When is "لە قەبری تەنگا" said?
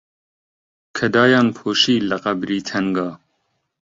2.09-3.09